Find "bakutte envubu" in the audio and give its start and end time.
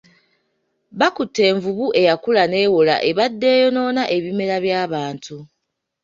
0.99-1.85